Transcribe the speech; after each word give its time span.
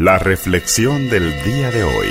La 0.00 0.16
reflexión 0.16 1.10
del 1.10 1.24
día 1.42 1.72
de 1.72 1.82
hoy. 1.82 2.06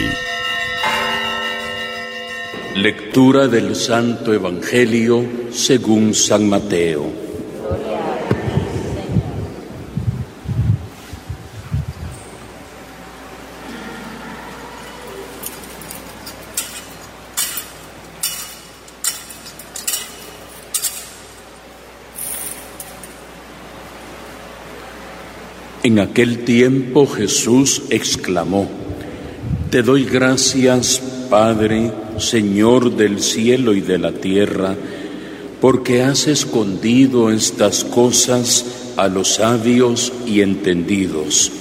Lectura 2.76 3.48
del 3.48 3.78
Santo 3.78 4.34
Evangelio 4.34 5.24
según 5.52 6.14
San 6.14 6.50
Mateo. 6.50 7.27
En 25.88 26.00
aquel 26.00 26.40
tiempo 26.40 27.08
Jesús 27.08 27.84
exclamó, 27.90 28.68
Te 29.70 29.84
doy 29.84 30.04
gracias, 30.04 31.02
Padre, 31.30 31.94
Señor 32.18 32.98
del 32.98 33.22
cielo 33.22 33.74
y 33.74 33.80
de 33.80 33.98
la 33.98 34.12
tierra, 34.12 34.76
porque 35.62 36.04
has 36.04 36.28
escondido 36.28 37.32
estas 37.32 37.86
cosas 37.86 38.66
a 38.98 39.08
los 39.08 39.36
sabios 39.36 40.12
y 40.26 40.42
entendidos, 40.42 41.54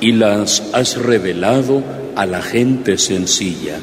y 0.00 0.12
las 0.12 0.62
has 0.72 0.96
revelado 0.96 1.82
a 2.14 2.24
la 2.24 2.42
gente 2.42 2.98
sencilla. 2.98 3.80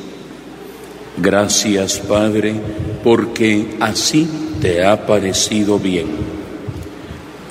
Gracias, 1.17 2.00
Padre, 2.00 2.55
porque 3.03 3.75
así 3.81 4.30
te 4.61 4.86
ha 4.86 5.05
parecido 5.05 5.77
bien. 5.77 6.08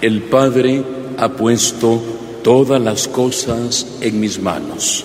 El 0.01 0.23
Padre 0.23 0.83
ha 1.19 1.29
puesto 1.29 2.12
todas 2.43 2.81
las 2.81 3.09
cosas 3.09 3.87
en 4.01 4.21
mis 4.21 4.41
manos. 4.41 5.05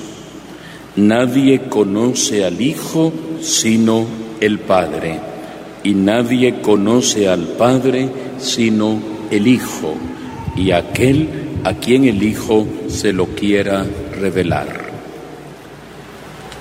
Nadie 0.95 1.61
conoce 1.69 2.43
al 2.43 2.61
Hijo 2.61 3.13
sino 3.41 4.05
el 4.39 4.59
Padre, 4.59 5.19
y 5.83 5.93
nadie 5.93 6.61
conoce 6.61 7.29
al 7.29 7.41
Padre 7.41 8.09
sino 8.39 8.99
el 9.29 9.47
Hijo, 9.47 9.93
y 10.55 10.71
aquel 10.71 11.29
a 11.63 11.73
quien 11.75 12.05
el 12.05 12.21
Hijo 12.23 12.65
se 12.87 13.13
lo 13.13 13.27
quiera 13.27 13.85
revelar. 14.19 14.87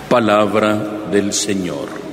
Palabra 0.09 1.09
del 1.11 1.33
Señor. 1.33 2.06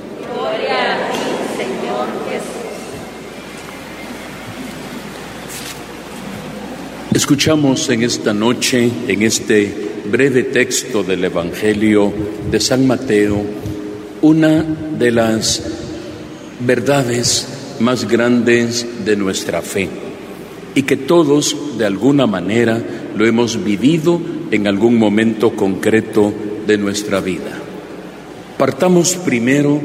Escuchamos 7.14 7.88
en 7.90 8.02
esta 8.02 8.34
noche, 8.34 8.90
en 9.06 9.22
este 9.22 9.72
breve 10.10 10.42
texto 10.42 11.04
del 11.04 11.22
Evangelio 11.22 12.12
de 12.50 12.58
San 12.58 12.88
Mateo, 12.88 13.40
una 14.20 14.64
de 14.98 15.12
las 15.12 15.62
verdades 16.58 17.46
más 17.78 18.08
grandes 18.08 19.04
de 19.04 19.14
nuestra 19.14 19.62
fe 19.62 19.88
y 20.74 20.82
que 20.82 20.96
todos 20.96 21.78
de 21.78 21.86
alguna 21.86 22.26
manera 22.26 22.82
lo 23.16 23.24
hemos 23.24 23.62
vivido 23.62 24.20
en 24.50 24.66
algún 24.66 24.98
momento 24.98 25.54
concreto 25.54 26.34
de 26.66 26.78
nuestra 26.78 27.20
vida. 27.20 27.60
Partamos 28.58 29.14
primero 29.14 29.80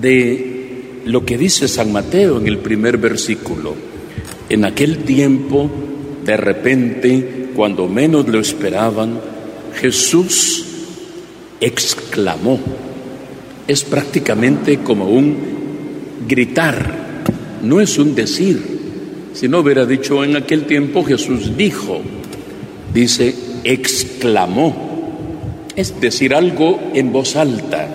de 0.00 1.02
lo 1.04 1.26
que 1.26 1.36
dice 1.36 1.68
San 1.68 1.92
Mateo 1.92 2.38
en 2.38 2.48
el 2.48 2.56
primer 2.56 2.96
versículo. 2.96 3.74
En 4.48 4.64
aquel 4.64 4.98
tiempo 5.04 5.70
de 6.24 6.36
repente, 6.36 7.50
cuando 7.54 7.88
menos 7.88 8.28
lo 8.28 8.38
esperaban, 8.38 9.20
Jesús 9.80 10.64
exclamó. 11.60 12.58
Es 13.66 13.84
prácticamente 13.84 14.78
como 14.78 15.06
un 15.06 15.36
gritar, 16.28 17.24
no 17.62 17.80
es 17.80 17.98
un 17.98 18.14
decir. 18.14 18.80
Si 19.34 19.48
no 19.48 19.60
hubiera 19.60 19.86
dicho 19.86 20.22
en 20.22 20.36
aquel 20.36 20.66
tiempo, 20.66 21.04
Jesús 21.04 21.56
dijo, 21.56 22.00
dice, 22.92 23.34
exclamó. 23.64 24.90
Es 25.74 26.00
decir, 26.00 26.34
algo 26.34 26.80
en 26.94 27.12
voz 27.12 27.36
alta. 27.36 27.88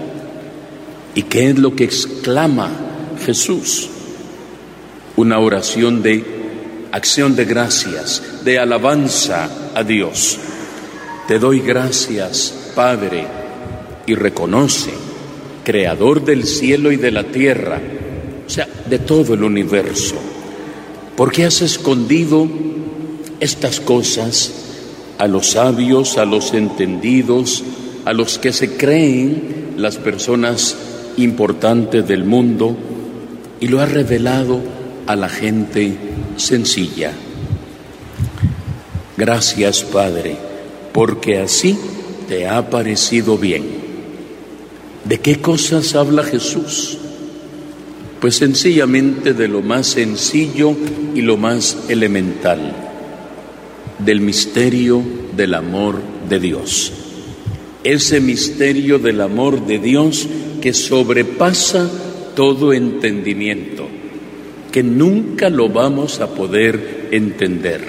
¿Y 1.15 1.23
qué 1.23 1.49
es 1.49 1.59
lo 1.59 1.75
que 1.75 1.83
exclama 1.83 2.71
Jesús? 3.25 3.89
Una 5.15 5.39
oración 5.39 6.01
de 6.01 6.36
acción 6.91 7.35
de 7.35 7.45
gracias, 7.45 8.21
de 8.43 8.59
alabanza 8.59 9.49
a 9.75 9.83
Dios. 9.83 10.37
Te 11.27 11.39
doy 11.39 11.59
gracias, 11.59 12.71
Padre, 12.75 13.27
y 14.05 14.15
reconoce, 14.15 14.91
Creador 15.63 16.23
del 16.23 16.45
cielo 16.45 16.91
y 16.93 16.95
de 16.95 17.11
la 17.11 17.25
tierra, 17.25 17.81
o 18.45 18.49
sea, 18.49 18.67
de 18.89 18.99
todo 18.99 19.33
el 19.33 19.43
universo, 19.43 20.15
porque 21.17 21.43
has 21.43 21.61
escondido 21.61 22.47
estas 23.41 23.81
cosas 23.81 24.53
a 25.17 25.27
los 25.27 25.47
sabios, 25.47 26.17
a 26.17 26.23
los 26.23 26.53
entendidos, 26.53 27.63
a 28.05 28.13
los 28.13 28.37
que 28.39 28.53
se 28.53 28.77
creen 28.77 29.73
las 29.75 29.97
personas 29.97 30.77
importantes 31.17 32.07
del 32.07 32.23
mundo, 32.23 32.77
y 33.59 33.67
lo 33.67 33.81
has 33.81 33.91
revelado 33.91 34.61
a 35.07 35.17
la 35.17 35.27
gente 35.27 35.97
sencilla. 36.37 37.11
Gracias, 39.17 39.83
Padre, 39.83 40.37
porque 40.93 41.39
así 41.39 41.77
te 42.27 42.47
ha 42.47 42.69
parecido 42.69 43.37
bien. 43.37 43.63
¿De 45.05 45.19
qué 45.19 45.41
cosas 45.41 45.95
habla 45.95 46.23
Jesús? 46.23 46.99
Pues 48.21 48.35
sencillamente 48.35 49.33
de 49.33 49.47
lo 49.47 49.61
más 49.61 49.87
sencillo 49.87 50.75
y 51.15 51.21
lo 51.21 51.37
más 51.37 51.77
elemental, 51.87 52.73
del 53.99 54.21
misterio 54.21 55.01
del 55.35 55.53
amor 55.53 55.99
de 56.29 56.39
Dios. 56.39 56.91
Ese 57.83 58.19
misterio 58.19 58.99
del 58.99 59.21
amor 59.21 59.65
de 59.65 59.79
Dios 59.79 60.27
que 60.61 60.73
sobrepasa 60.73 61.89
todo 62.35 62.73
entendimiento 62.73 63.96
que 64.71 64.83
nunca 64.83 65.49
lo 65.49 65.69
vamos 65.69 66.19
a 66.19 66.27
poder 66.27 67.09
entender. 67.11 67.81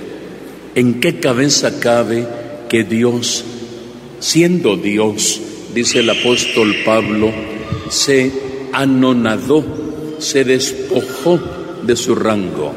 ¿En 0.74 1.00
qué 1.00 1.18
cabeza 1.18 1.80
cabe 1.80 2.26
que 2.68 2.84
Dios, 2.84 3.44
siendo 4.20 4.76
Dios, 4.76 5.40
dice 5.74 6.00
el 6.00 6.10
apóstol 6.10 6.74
Pablo, 6.84 7.30
se 7.90 8.30
anonadó, 8.72 9.64
se 10.18 10.44
despojó 10.44 11.40
de 11.82 11.96
su 11.96 12.14
rango 12.14 12.72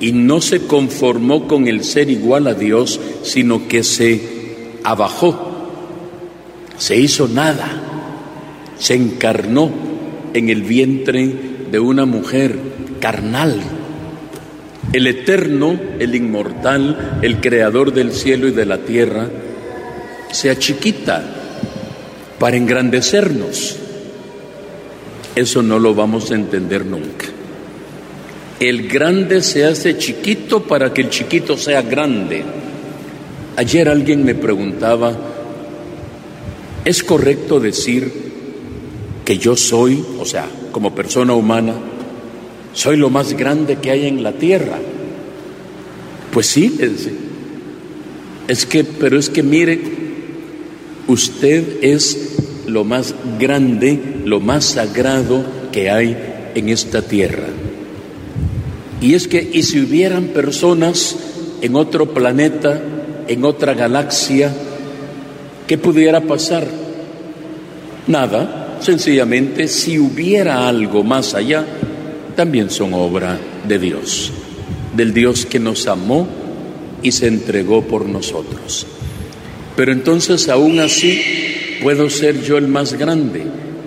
y 0.00 0.12
no 0.12 0.40
se 0.40 0.66
conformó 0.66 1.46
con 1.46 1.68
el 1.68 1.84
ser 1.84 2.10
igual 2.10 2.48
a 2.48 2.54
Dios, 2.54 3.00
sino 3.22 3.68
que 3.68 3.84
se 3.84 4.20
abajó, 4.82 5.38
se 6.76 6.96
hizo 6.96 7.28
nada, 7.28 7.70
se 8.78 8.94
encarnó 8.94 9.70
en 10.34 10.48
el 10.48 10.62
vientre 10.62 11.32
de 11.70 11.78
una 11.78 12.04
mujer 12.04 12.58
carnal. 13.02 13.60
El 14.92 15.08
eterno, 15.08 15.78
el 15.98 16.14
inmortal, 16.14 17.18
el 17.20 17.40
creador 17.40 17.92
del 17.92 18.12
cielo 18.12 18.46
y 18.46 18.52
de 18.52 18.64
la 18.64 18.78
tierra, 18.78 19.28
se 20.30 20.50
achiquita 20.50 21.22
para 22.38 22.56
engrandecernos. 22.56 23.76
Eso 25.34 25.62
no 25.62 25.80
lo 25.80 25.94
vamos 25.94 26.30
a 26.30 26.36
entender 26.36 26.86
nunca. 26.86 27.26
El 28.60 28.88
grande 28.88 29.42
se 29.42 29.64
hace 29.64 29.98
chiquito 29.98 30.62
para 30.62 30.94
que 30.94 31.02
el 31.02 31.10
chiquito 31.10 31.56
sea 31.56 31.82
grande. 31.82 32.44
Ayer 33.56 33.88
alguien 33.88 34.24
me 34.24 34.36
preguntaba, 34.36 35.12
¿es 36.84 37.02
correcto 37.02 37.58
decir 37.58 38.12
que 39.24 39.38
yo 39.38 39.56
soy, 39.56 40.04
o 40.20 40.24
sea, 40.24 40.46
como 40.70 40.94
persona 40.94 41.32
humana, 41.32 41.74
soy 42.72 42.96
lo 42.96 43.10
más 43.10 43.34
grande 43.34 43.76
que 43.76 43.90
hay 43.90 44.06
en 44.06 44.22
la 44.22 44.32
tierra. 44.32 44.78
Pues 46.32 46.46
sí, 46.46 46.78
es, 48.48 48.66
que, 48.66 48.84
pero 48.84 49.18
es 49.18 49.28
que 49.28 49.42
mire, 49.42 49.80
usted 51.06 51.82
es 51.82 52.36
lo 52.66 52.84
más 52.84 53.14
grande, 53.38 53.98
lo 54.24 54.40
más 54.40 54.64
sagrado 54.64 55.44
que 55.70 55.90
hay 55.90 56.16
en 56.54 56.68
esta 56.70 57.02
tierra. 57.02 57.48
Y 59.00 59.14
es 59.14 59.28
que, 59.28 59.50
y 59.52 59.62
si 59.64 59.80
hubieran 59.80 60.28
personas 60.28 61.16
en 61.60 61.76
otro 61.76 62.14
planeta, 62.14 62.80
en 63.28 63.44
otra 63.44 63.74
galaxia, 63.74 64.52
¿qué 65.66 65.76
pudiera 65.76 66.22
pasar? 66.22 66.66
Nada, 68.06 68.78
sencillamente, 68.80 69.68
si 69.68 69.98
hubiera 69.98 70.68
algo 70.68 71.04
más 71.04 71.34
allá, 71.34 71.66
también 72.36 72.70
son 72.70 72.94
obra 72.94 73.38
de 73.66 73.78
Dios, 73.78 74.32
del 74.96 75.12
Dios 75.12 75.46
que 75.46 75.58
nos 75.58 75.86
amó 75.86 76.26
y 77.02 77.12
se 77.12 77.26
entregó 77.26 77.82
por 77.82 78.06
nosotros. 78.06 78.86
Pero 79.76 79.92
entonces 79.92 80.48
aún 80.48 80.80
así 80.80 81.20
puedo 81.82 82.08
ser 82.10 82.42
yo 82.42 82.58
el 82.58 82.68
más 82.68 82.94
grande. 82.94 83.42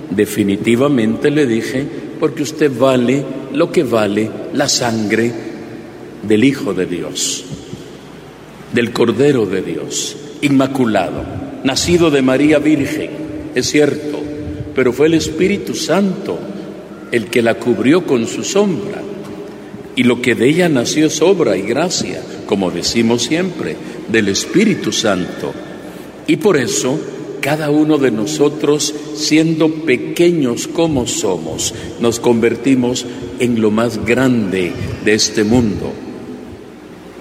Definitivamente 0.10 1.32
le 1.32 1.46
dije, 1.46 1.86
porque 2.20 2.44
usted 2.44 2.72
vale 2.78 3.24
lo 3.54 3.72
que 3.72 3.84
vale 3.84 4.30
la 4.54 4.68
sangre 4.68 5.32
del 6.24 6.44
Hijo 6.44 6.74
de 6.74 6.86
Dios, 6.86 7.46
del 8.74 8.92
Cordero 8.92 9.46
de 9.46 9.62
Dios, 9.62 10.18
inmaculado, 10.42 11.24
nacido 11.64 12.12
de 12.12 12.22
María 12.22 12.60
Virgen, 12.60 13.12
es 13.54 13.70
cierto, 13.70 14.22
pero 14.74 14.92
fue 14.92 15.08
el 15.08 15.14
Espíritu 15.14 15.74
Santo 15.74 16.38
el 17.12 17.28
que 17.28 17.42
la 17.42 17.56
cubrió 17.56 18.06
con 18.06 18.28
su 18.28 18.44
sombra. 18.44 19.02
Y 19.96 20.04
lo 20.04 20.22
que 20.22 20.36
de 20.36 20.50
ella 20.50 20.70
nació 20.70 21.08
es 21.08 21.22
obra 21.22 21.56
y 21.56 21.62
gracia, 21.62 22.22
como 22.46 22.72
decimos 22.72 23.24
siempre, 23.24 23.76
del 24.10 24.28
Espíritu 24.28 24.92
Santo. 24.92 25.54
Y 26.28 26.36
por 26.38 26.58
eso, 26.58 27.00
cada 27.40 27.70
uno 27.70 27.98
de 27.98 28.12
nosotros, 28.12 28.94
siendo 29.16 29.70
pequeños 29.70 30.68
como 30.68 31.08
somos, 31.08 31.74
nos 32.02 32.20
convertimos 32.20 33.06
en 33.40 33.62
lo 33.62 33.72
más 33.72 34.06
grande 34.06 34.74
de 35.06 35.14
este 35.14 35.44
mundo. 35.44 35.94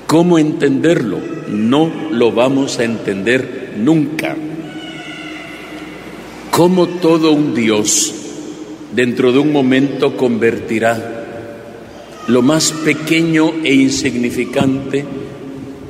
¿Cómo 0.09 0.39
entenderlo? 0.39 1.19
No 1.49 1.91
lo 2.11 2.33
vamos 2.33 2.79
a 2.79 2.85
entender 2.85 3.75
nunca. 3.79 4.37
¿Cómo 6.51 6.87
todo 6.87 7.33
un 7.33 7.55
Dios 7.55 8.24
dentro 8.95 9.33
de 9.33 9.39
un 9.39 9.53
momento 9.53 10.17
convertirá 10.17 11.25
lo 12.29 12.43
más 12.43 12.73
pequeño 12.73 13.53
e 13.63 13.75
insignificante 13.75 15.05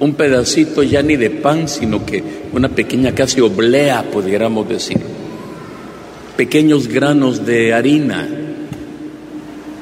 un 0.00 0.14
pedacito 0.14 0.82
ya 0.82 1.02
ni 1.02 1.16
de 1.16 1.30
pan, 1.30 1.68
sino 1.68 2.04
que 2.04 2.22
una 2.52 2.68
pequeña 2.68 3.14
casi 3.14 3.40
oblea, 3.40 4.04
pudiéramos 4.10 4.68
decir, 4.68 4.98
pequeños 6.36 6.88
granos 6.88 7.46
de 7.46 7.72
harina. 7.72 8.28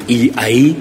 Y 0.07 0.33
ahí 0.37 0.77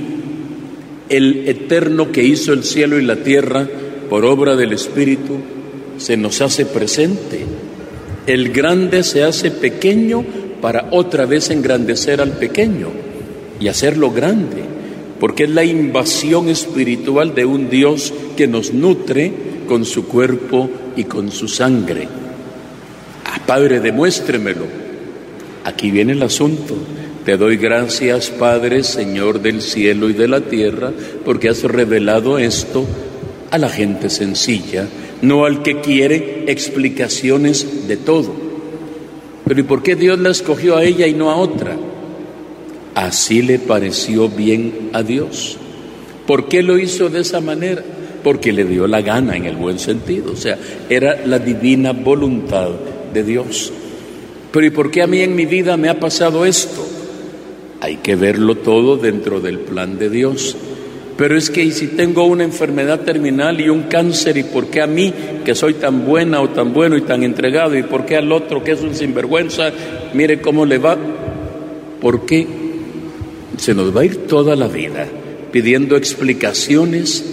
el 1.09 1.47
eterno 1.47 2.11
que 2.11 2.23
hizo 2.23 2.53
el 2.53 2.63
cielo 2.63 2.99
y 2.99 3.03
la 3.03 3.17
tierra 3.17 3.67
por 4.09 4.25
obra 4.25 4.55
del 4.55 4.73
Espíritu 4.73 5.37
se 5.97 6.17
nos 6.17 6.41
hace 6.41 6.65
presente. 6.65 7.45
El 8.27 8.51
grande 8.51 9.03
se 9.03 9.23
hace 9.23 9.49
pequeño 9.49 10.23
para 10.61 10.87
otra 10.91 11.25
vez 11.25 11.49
engrandecer 11.49 12.21
al 12.21 12.31
pequeño 12.31 12.89
y 13.59 13.67
hacerlo 13.67 14.11
grande 14.11 14.71
porque 15.21 15.43
es 15.43 15.51
la 15.51 15.63
invasión 15.63 16.49
espiritual 16.49 17.35
de 17.35 17.45
un 17.45 17.69
Dios 17.69 18.11
que 18.35 18.47
nos 18.47 18.73
nutre 18.73 19.31
con 19.67 19.85
su 19.85 20.07
cuerpo 20.07 20.67
y 20.95 21.03
con 21.03 21.31
su 21.31 21.47
sangre. 21.47 22.07
Ah, 23.23 23.39
Padre, 23.45 23.79
demuéstremelo. 23.79 24.65
Aquí 25.63 25.91
viene 25.91 26.13
el 26.13 26.23
asunto. 26.23 26.75
Te 27.23 27.37
doy 27.37 27.57
gracias, 27.57 28.31
Padre, 28.31 28.83
Señor 28.83 29.43
del 29.43 29.61
cielo 29.61 30.09
y 30.09 30.13
de 30.13 30.27
la 30.27 30.41
tierra, 30.41 30.91
porque 31.23 31.49
has 31.49 31.61
revelado 31.61 32.39
esto 32.39 32.83
a 33.51 33.59
la 33.59 33.69
gente 33.69 34.09
sencilla, 34.09 34.87
no 35.21 35.45
al 35.45 35.61
que 35.61 35.81
quiere 35.81 36.45
explicaciones 36.47 37.87
de 37.87 37.97
todo. 37.97 38.50
Pero 39.51 39.59
¿y 39.59 39.63
por 39.63 39.83
qué 39.83 39.97
Dios 39.97 40.17
la 40.17 40.29
escogió 40.29 40.77
a 40.77 40.85
ella 40.85 41.07
y 41.07 41.13
no 41.13 41.29
a 41.29 41.35
otra? 41.35 41.75
Así 42.95 43.41
le 43.41 43.59
pareció 43.59 44.29
bien 44.29 44.91
a 44.93 45.03
Dios. 45.03 45.57
¿Por 46.25 46.47
qué 46.47 46.63
lo 46.63 46.79
hizo 46.79 47.09
de 47.09 47.19
esa 47.19 47.41
manera? 47.41 47.83
Porque 48.23 48.53
le 48.53 48.63
dio 48.63 48.87
la 48.87 49.01
gana 49.01 49.35
en 49.35 49.43
el 49.43 49.57
buen 49.57 49.77
sentido, 49.77 50.31
o 50.31 50.35
sea, 50.37 50.57
era 50.87 51.25
la 51.25 51.37
divina 51.37 51.91
voluntad 51.91 52.69
de 53.13 53.23
Dios. 53.25 53.73
Pero 54.53 54.65
¿y 54.65 54.69
por 54.69 54.89
qué 54.89 55.01
a 55.01 55.07
mí 55.07 55.19
en 55.19 55.35
mi 55.35 55.45
vida 55.45 55.75
me 55.75 55.89
ha 55.89 55.99
pasado 55.99 56.45
esto? 56.45 56.87
Hay 57.81 57.97
que 57.97 58.15
verlo 58.15 58.55
todo 58.55 58.95
dentro 58.95 59.41
del 59.41 59.59
plan 59.59 59.99
de 59.99 60.09
Dios. 60.09 60.55
Pero 61.17 61.37
es 61.37 61.49
que 61.49 61.63
¿y 61.63 61.71
si 61.71 61.87
tengo 61.87 62.25
una 62.25 62.43
enfermedad 62.43 63.01
terminal 63.01 63.59
y 63.61 63.69
un 63.69 63.83
cáncer, 63.83 64.37
¿y 64.37 64.43
por 64.43 64.67
qué 64.67 64.81
a 64.81 64.87
mí, 64.87 65.13
que 65.45 65.55
soy 65.55 65.75
tan 65.75 66.05
buena 66.05 66.41
o 66.41 66.49
tan 66.49 66.73
bueno 66.73 66.97
y 66.97 67.01
tan 67.01 67.23
entregado, 67.23 67.77
y 67.77 67.83
por 67.83 68.05
qué 68.05 68.17
al 68.17 68.31
otro, 68.31 68.63
que 68.63 68.71
es 68.71 68.81
un 68.81 68.95
sinvergüenza, 68.95 69.71
mire 70.13 70.41
cómo 70.41 70.65
le 70.65 70.77
va? 70.77 70.97
¿Por 71.99 72.25
qué 72.25 72.47
se 73.57 73.75
nos 73.75 73.95
va 73.95 74.01
a 74.01 74.05
ir 74.05 74.27
toda 74.27 74.55
la 74.55 74.67
vida 74.67 75.07
pidiendo 75.51 75.95
explicaciones 75.95 77.23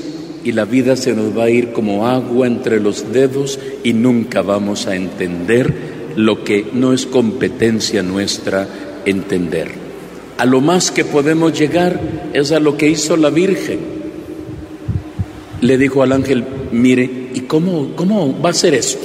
y 0.45 0.53
la 0.53 0.65
vida 0.65 0.97
se 0.97 1.15
nos 1.15 1.37
va 1.37 1.45
a 1.45 1.51
ir 1.51 1.73
como 1.73 2.07
agua 2.07 2.47
entre 2.47 2.81
los 2.81 3.13
dedos 3.13 3.59
y 3.85 3.93
nunca 3.93 4.43
vamos 4.43 4.87
a 4.87 4.97
entender 4.97 5.73
lo 6.17 6.45
que 6.45 6.67
no 6.73 6.93
es 6.93 7.07
competencia 7.07 8.03
nuestra 8.03 8.69
entender. 9.05 9.88
A 10.39 10.47
lo 10.47 10.61
más 10.61 10.93
que 10.93 11.05
podemos 11.05 11.59
llegar 11.59 12.01
es 12.33 12.53
a 12.53 12.61
lo 12.61 12.77
que 12.77 12.89
hizo 12.89 13.17
la 13.17 13.29
Virgen. 13.29 13.81
Le 15.61 15.77
dijo 15.77 16.03
al 16.05 16.13
ángel, 16.13 16.45
mire, 16.71 17.11
¿y 17.35 17.41
cómo, 17.41 17.91
cómo 17.97 18.41
va 18.41 18.51
a 18.51 18.55
ser 18.55 18.75
esto? 18.75 19.05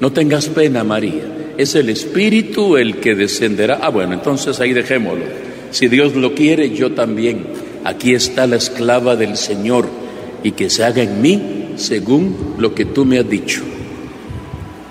No 0.00 0.12
tengas 0.12 0.48
pena, 0.48 0.84
María. 0.84 1.54
Es 1.56 1.74
el 1.74 1.88
Espíritu 1.88 2.76
el 2.76 2.96
que 2.96 3.14
descenderá. 3.14 3.80
Ah, 3.82 3.88
bueno, 3.88 4.12
entonces 4.12 4.60
ahí 4.60 4.74
dejémoslo. 4.74 5.24
Si 5.70 5.88
Dios 5.88 6.14
lo 6.14 6.34
quiere, 6.34 6.70
yo 6.70 6.92
también. 6.92 7.46
Aquí 7.84 8.12
está 8.12 8.46
la 8.46 8.56
esclava 8.56 9.16
del 9.16 9.38
Señor 9.38 9.88
y 10.44 10.52
que 10.52 10.68
se 10.68 10.84
haga 10.84 11.02
en 11.02 11.22
mí 11.22 11.72
según 11.76 12.56
lo 12.58 12.74
que 12.74 12.84
tú 12.84 13.06
me 13.06 13.18
has 13.18 13.28
dicho. 13.28 13.62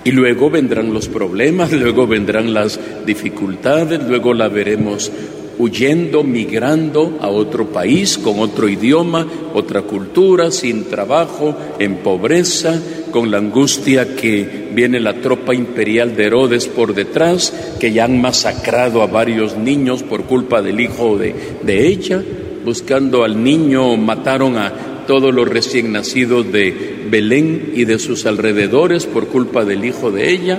Y 0.02 0.10
luego 0.10 0.50
vendrán 0.50 0.92
los 0.92 1.08
problemas, 1.08 1.70
luego 1.80 2.08
vendrán 2.08 2.54
las 2.54 2.80
dificultades, 3.06 4.00
luego 4.08 4.34
la 4.34 4.48
veremos 4.48 5.12
huyendo, 5.60 6.24
migrando 6.24 7.18
a 7.20 7.28
otro 7.28 7.66
país 7.66 8.16
con 8.16 8.40
otro 8.40 8.68
idioma, 8.68 9.26
otra 9.54 9.82
cultura, 9.82 10.50
sin 10.50 10.84
trabajo, 10.84 11.54
en 11.78 11.96
pobreza, 11.96 12.80
con 13.10 13.30
la 13.30 13.38
angustia 13.38 14.16
que 14.16 14.70
viene 14.72 15.00
la 15.00 15.20
tropa 15.20 15.54
imperial 15.54 16.16
de 16.16 16.24
Herodes 16.24 16.66
por 16.66 16.94
detrás, 16.94 17.52
que 17.78 17.92
ya 17.92 18.04
han 18.04 18.20
masacrado 18.20 19.02
a 19.02 19.06
varios 19.06 19.58
niños 19.58 20.02
por 20.02 20.24
culpa 20.24 20.62
del 20.62 20.80
hijo 20.80 21.18
de, 21.18 21.34
de 21.62 21.88
ella, 21.88 22.22
buscando 22.64 23.22
al 23.22 23.42
niño, 23.42 23.96
mataron 23.96 24.56
a 24.56 25.04
todos 25.06 25.34
los 25.34 25.48
recién 25.48 25.92
nacidos 25.92 26.50
de 26.50 27.04
Belén 27.10 27.72
y 27.74 27.84
de 27.84 27.98
sus 27.98 28.24
alrededores 28.24 29.06
por 29.06 29.26
culpa 29.26 29.64
del 29.64 29.84
hijo 29.84 30.10
de 30.10 30.30
ella. 30.30 30.58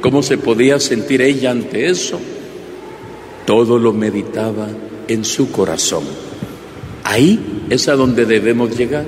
¿Cómo 0.00 0.22
se 0.22 0.38
podía 0.38 0.78
sentir 0.78 1.20
ella 1.20 1.50
ante 1.50 1.90
eso? 1.90 2.20
Todo 3.48 3.78
lo 3.78 3.94
meditaba 3.94 4.68
en 5.08 5.24
su 5.24 5.50
corazón. 5.50 6.04
Ahí 7.02 7.64
es 7.70 7.88
a 7.88 7.96
donde 7.96 8.26
debemos 8.26 8.76
llegar. 8.76 9.06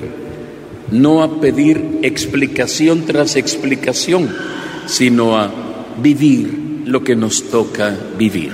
No 0.89 1.21
a 1.21 1.39
pedir 1.39 1.99
explicación 2.01 3.05
tras 3.05 3.35
explicación, 3.35 4.35
sino 4.87 5.37
a 5.37 5.51
vivir 6.01 6.81
lo 6.85 7.03
que 7.03 7.15
nos 7.15 7.51
toca 7.51 7.95
vivir 8.17 8.49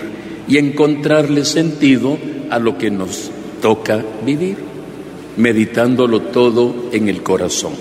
y 0.49 0.57
encontrarle 0.57 1.45
sentido 1.45 2.17
a 2.49 2.59
lo 2.59 2.77
que 2.77 2.91
nos 2.91 3.31
toca 3.61 4.03
vivir, 4.25 4.57
meditándolo 5.37 6.19
todo 6.19 6.89
en 6.91 7.07
el 7.07 7.23
corazón. 7.23 7.71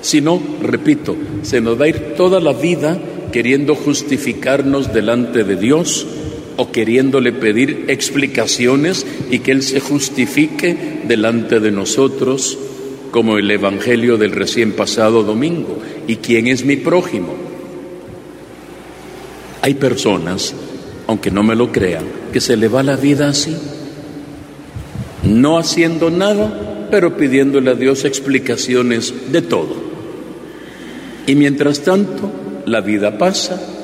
Si 0.00 0.20
no, 0.20 0.40
repito, 0.62 1.16
se 1.42 1.60
nos 1.60 1.80
va 1.80 1.86
a 1.86 1.88
ir 1.88 2.14
toda 2.16 2.38
la 2.38 2.52
vida 2.52 2.96
queriendo 3.32 3.74
justificarnos 3.74 4.94
delante 4.94 5.42
de 5.42 5.56
Dios 5.56 6.06
o 6.58 6.72
queriéndole 6.72 7.32
pedir 7.32 7.84
explicaciones 7.86 9.06
y 9.30 9.38
que 9.38 9.52
Él 9.52 9.62
se 9.62 9.78
justifique 9.78 11.02
delante 11.06 11.60
de 11.60 11.70
nosotros, 11.70 12.58
como 13.12 13.38
el 13.38 13.48
Evangelio 13.48 14.16
del 14.16 14.32
recién 14.32 14.72
pasado 14.72 15.22
domingo. 15.22 15.78
¿Y 16.08 16.16
quién 16.16 16.48
es 16.48 16.64
mi 16.64 16.74
prójimo? 16.74 17.32
Hay 19.62 19.74
personas, 19.74 20.52
aunque 21.06 21.30
no 21.30 21.44
me 21.44 21.54
lo 21.54 21.70
crean, 21.70 22.06
que 22.32 22.40
se 22.40 22.56
le 22.56 22.66
va 22.66 22.82
la 22.82 22.96
vida 22.96 23.28
así, 23.28 23.56
no 25.22 25.58
haciendo 25.58 26.10
nada, 26.10 26.88
pero 26.90 27.16
pidiéndole 27.16 27.70
a 27.70 27.74
Dios 27.74 28.04
explicaciones 28.04 29.14
de 29.30 29.42
todo. 29.42 29.76
Y 31.24 31.36
mientras 31.36 31.82
tanto, 31.82 32.32
la 32.66 32.80
vida 32.80 33.16
pasa 33.16 33.77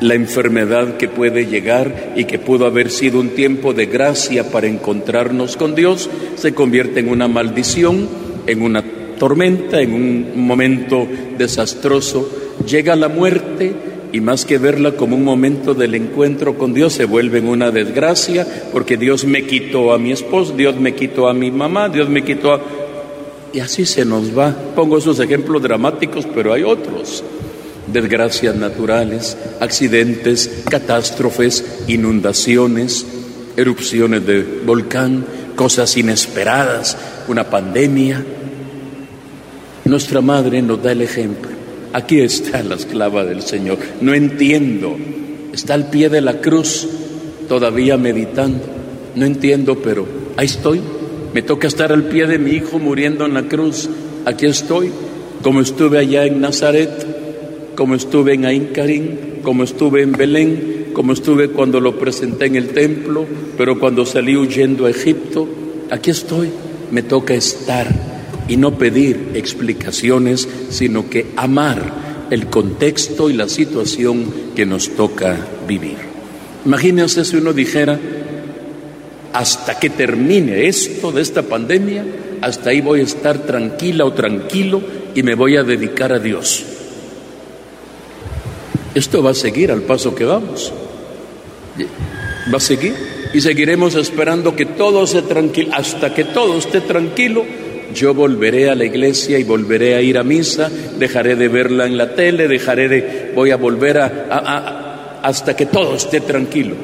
la 0.00 0.14
enfermedad 0.14 0.96
que 0.96 1.08
puede 1.08 1.46
llegar 1.46 2.14
y 2.16 2.24
que 2.24 2.38
pudo 2.38 2.66
haber 2.66 2.90
sido 2.90 3.20
un 3.20 3.30
tiempo 3.30 3.72
de 3.72 3.86
gracia 3.86 4.50
para 4.50 4.66
encontrarnos 4.66 5.56
con 5.56 5.74
Dios, 5.74 6.10
se 6.36 6.54
convierte 6.54 7.00
en 7.00 7.08
una 7.08 7.28
maldición, 7.28 8.08
en 8.46 8.62
una 8.62 8.82
tormenta, 9.18 9.80
en 9.80 9.92
un 9.92 10.46
momento 10.46 11.06
desastroso. 11.38 12.28
Llega 12.66 12.96
la 12.96 13.08
muerte 13.08 13.72
y 14.12 14.20
más 14.20 14.44
que 14.44 14.58
verla 14.58 14.92
como 14.92 15.16
un 15.16 15.24
momento 15.24 15.74
del 15.74 15.94
encuentro 15.94 16.58
con 16.58 16.74
Dios, 16.74 16.92
se 16.92 17.06
vuelve 17.06 17.38
en 17.38 17.48
una 17.48 17.70
desgracia 17.70 18.46
porque 18.72 18.96
Dios 18.96 19.24
me 19.24 19.46
quitó 19.46 19.92
a 19.92 19.98
mi 19.98 20.12
esposo, 20.12 20.52
Dios 20.54 20.76
me 20.78 20.94
quitó 20.94 21.28
a 21.28 21.34
mi 21.34 21.50
mamá, 21.50 21.88
Dios 21.88 22.08
me 22.08 22.22
quitó 22.22 22.52
a... 22.52 22.60
Y 23.54 23.60
así 23.60 23.84
se 23.84 24.04
nos 24.04 24.36
va. 24.36 24.54
Pongo 24.74 24.98
esos 24.98 25.20
ejemplos 25.20 25.62
dramáticos, 25.62 26.26
pero 26.34 26.52
hay 26.52 26.62
otros. 26.62 27.22
Desgracias 27.92 28.56
naturales, 28.56 29.36
accidentes, 29.60 30.64
catástrofes, 30.68 31.64
inundaciones, 31.88 33.06
erupciones 33.56 34.26
de 34.26 34.42
volcán, 34.64 35.24
cosas 35.56 35.96
inesperadas, 35.96 36.96
una 37.28 37.48
pandemia. 37.48 38.24
Nuestra 39.84 40.20
madre 40.20 40.62
nos 40.62 40.82
da 40.82 40.92
el 40.92 41.02
ejemplo. 41.02 41.50
Aquí 41.92 42.20
está 42.20 42.62
la 42.62 42.76
esclava 42.76 43.24
del 43.24 43.42
Señor. 43.42 43.78
No 44.00 44.14
entiendo. 44.14 44.96
Está 45.52 45.74
al 45.74 45.90
pie 45.90 46.08
de 46.08 46.22
la 46.22 46.40
cruz, 46.40 46.88
todavía 47.48 47.98
meditando. 47.98 48.64
No 49.14 49.26
entiendo, 49.26 49.78
pero 49.82 50.06
ahí 50.36 50.46
estoy. 50.46 50.80
Me 51.34 51.42
toca 51.42 51.68
estar 51.68 51.92
al 51.92 52.04
pie 52.04 52.26
de 52.26 52.38
mi 52.38 52.52
hijo 52.52 52.78
muriendo 52.78 53.26
en 53.26 53.34
la 53.34 53.42
cruz. 53.42 53.88
Aquí 54.24 54.46
estoy, 54.46 54.90
como 55.42 55.60
estuve 55.60 55.98
allá 55.98 56.24
en 56.24 56.40
Nazaret, 56.40 57.11
como 57.76 57.94
estuve 57.94 58.34
en 58.34 58.44
Ain 58.44 58.70
como 59.42 59.64
estuve 59.64 60.02
en 60.02 60.12
Belén, 60.12 60.90
como 60.92 61.12
estuve 61.12 61.48
cuando 61.48 61.80
lo 61.80 61.98
presenté 61.98 62.46
en 62.46 62.56
el 62.56 62.68
templo, 62.68 63.26
pero 63.56 63.78
cuando 63.78 64.06
salí 64.06 64.36
huyendo 64.36 64.86
a 64.86 64.90
Egipto, 64.90 65.48
aquí 65.90 66.10
estoy, 66.10 66.50
me 66.90 67.02
toca 67.02 67.34
estar 67.34 67.88
y 68.48 68.56
no 68.56 68.76
pedir 68.78 69.30
explicaciones, 69.34 70.48
sino 70.70 71.08
que 71.08 71.26
amar 71.36 72.26
el 72.30 72.46
contexto 72.46 73.30
y 73.30 73.34
la 73.34 73.48
situación 73.48 74.26
que 74.54 74.66
nos 74.66 74.90
toca 74.90 75.36
vivir. 75.66 75.96
Imagínense 76.64 77.24
si 77.24 77.36
uno 77.36 77.52
dijera, 77.52 77.98
hasta 79.32 79.78
que 79.78 79.90
termine 79.90 80.66
esto 80.66 81.10
de 81.10 81.22
esta 81.22 81.42
pandemia, 81.42 82.04
hasta 82.40 82.70
ahí 82.70 82.80
voy 82.80 83.00
a 83.00 83.04
estar 83.04 83.38
tranquila 83.46 84.04
o 84.04 84.12
tranquilo 84.12 84.82
y 85.14 85.22
me 85.22 85.34
voy 85.34 85.56
a 85.56 85.62
dedicar 85.62 86.12
a 86.12 86.18
Dios. 86.18 86.64
Esto 88.94 89.22
va 89.22 89.30
a 89.30 89.34
seguir 89.34 89.70
al 89.70 89.82
paso 89.82 90.14
que 90.14 90.24
vamos. 90.24 90.72
Va 92.52 92.56
a 92.56 92.60
seguir 92.60 92.94
y 93.32 93.40
seguiremos 93.40 93.94
esperando 93.94 94.54
que 94.54 94.66
todo 94.66 95.06
se 95.06 95.22
tranquilo. 95.22 95.70
Hasta 95.74 96.14
que 96.14 96.24
todo 96.24 96.58
esté 96.58 96.82
tranquilo, 96.82 97.44
yo 97.94 98.14
volveré 98.14 98.68
a 98.68 98.74
la 98.74 98.84
iglesia 98.84 99.38
y 99.38 99.44
volveré 99.44 99.94
a 99.94 100.02
ir 100.02 100.18
a 100.18 100.22
misa, 100.22 100.70
dejaré 100.98 101.36
de 101.36 101.48
verla 101.48 101.86
en 101.86 101.96
la 101.96 102.14
tele, 102.14 102.48
dejaré 102.48 102.88
de, 102.88 103.32
voy 103.34 103.50
a 103.50 103.56
volver 103.56 103.98
a, 103.98 105.20
hasta 105.22 105.56
que 105.56 105.66
todo 105.66 105.96
esté 105.96 106.20
tranquilo. 106.20 106.74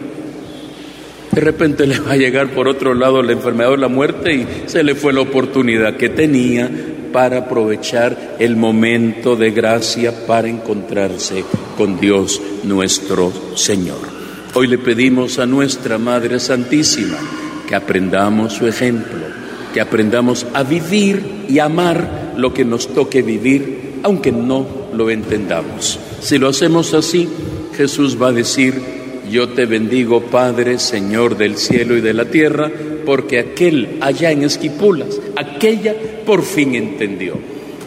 De 1.30 1.40
repente 1.42 1.86
le 1.86 2.00
va 2.00 2.12
a 2.12 2.16
llegar 2.16 2.48
por 2.48 2.68
otro 2.68 2.94
lado 2.94 3.22
la 3.22 3.32
enfermedad 3.32 3.72
o 3.72 3.76
la 3.76 3.88
muerte 3.88 4.34
y 4.34 4.46
se 4.66 4.82
le 4.82 4.94
fue 4.94 5.12
la 5.12 5.20
oportunidad 5.20 5.96
que 5.96 6.08
tenía 6.08 6.70
para 7.12 7.38
aprovechar 7.38 8.36
el 8.38 8.56
momento 8.56 9.36
de 9.36 9.50
gracia 9.50 10.26
para 10.26 10.48
encontrarse 10.48 11.44
con 11.76 11.98
Dios 12.00 12.40
nuestro 12.64 13.32
Señor. 13.54 13.98
Hoy 14.54 14.66
le 14.66 14.78
pedimos 14.78 15.38
a 15.38 15.46
nuestra 15.46 15.98
Madre 15.98 16.40
Santísima 16.40 17.18
que 17.68 17.74
aprendamos 17.74 18.54
su 18.54 18.66
ejemplo, 18.66 19.26
que 19.74 19.80
aprendamos 19.80 20.46
a 20.54 20.62
vivir 20.62 21.44
y 21.48 21.58
amar 21.58 22.32
lo 22.36 22.54
que 22.54 22.64
nos 22.64 22.88
toque 22.88 23.22
vivir, 23.22 24.00
aunque 24.02 24.32
no 24.32 24.66
lo 24.94 25.10
entendamos. 25.10 25.98
Si 26.20 26.38
lo 26.38 26.48
hacemos 26.48 26.94
así, 26.94 27.28
Jesús 27.76 28.20
va 28.20 28.28
a 28.28 28.32
decir, 28.32 28.97
yo 29.30 29.49
te 29.50 29.66
bendigo, 29.66 30.23
Padre, 30.23 30.78
Señor 30.78 31.37
del 31.37 31.56
cielo 31.56 31.97
y 31.97 32.00
de 32.00 32.14
la 32.14 32.26
tierra, 32.26 32.70
porque 33.04 33.38
aquel 33.38 33.99
allá 34.00 34.30
en 34.32 34.42
Esquipulas, 34.42 35.20
aquella 35.37 35.94
por 36.25 36.42
fin 36.42 36.75
entendió. 36.75 37.35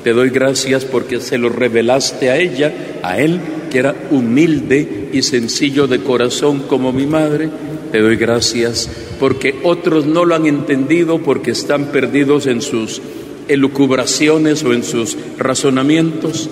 Te 0.03 0.13
doy 0.13 0.29
gracias 0.29 0.86
porque 0.86 1.19
se 1.19 1.38
lo 1.38 1.50
revelaste 1.50 2.29
a 2.29 2.38
ella, 2.38 2.74
a 3.03 3.19
él, 3.19 3.39
que 3.69 3.79
era 3.79 3.95
humilde 4.10 5.10
y 5.13 5.21
sencillo 5.21 5.88
de 5.88 6.00
corazón 6.00 6.63
como 6.67 6.91
mi 6.91 7.05
madre. 7.05 7.50
Te 7.91 8.00
doy 8.00 8.15
gracias 8.15 8.89
porque 9.19 9.55
otros 9.63 10.07
no 10.07 10.25
lo 10.25 10.33
han 10.33 10.48
entendido 10.48 11.19
porque 11.19 11.51
están 11.51 11.86
perdidos 11.88 12.48
en 12.48 12.62
sus 12.62 13.01
elucubraciones 13.48 14.63
o 14.63 14.74
en 14.74 14.83
sus 14.83 15.17
razonamientos, 15.38 16.50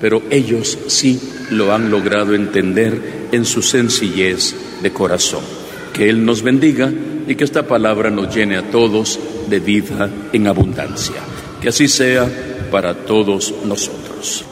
pero 0.00 0.22
ellos 0.30 0.78
sí 0.88 1.20
lo 1.50 1.72
han 1.72 1.90
logrado 1.90 2.34
entender 2.34 3.28
en 3.32 3.44
su 3.44 3.62
sencillez 3.62 4.54
de 4.82 4.92
corazón. 4.92 5.42
Que 5.92 6.08
Él 6.08 6.24
nos 6.24 6.42
bendiga 6.42 6.92
y 7.26 7.34
que 7.34 7.44
esta 7.44 7.66
palabra 7.66 8.10
nos 8.10 8.34
llene 8.34 8.56
a 8.56 8.70
todos 8.70 9.18
de 9.48 9.60
vida 9.60 10.10
en 10.32 10.46
abundancia. 10.46 11.16
Que 11.60 11.68
así 11.68 11.88
sea 11.88 12.28
para 12.70 12.94
todos 12.94 13.54
nosotros. 13.64 14.44